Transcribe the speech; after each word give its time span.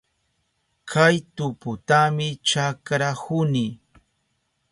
Kay 0.91 1.15
tuputami 1.35 2.27
chakrahuni. 2.47 3.65